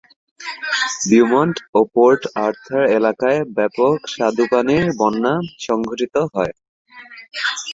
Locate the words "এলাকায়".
2.97-3.39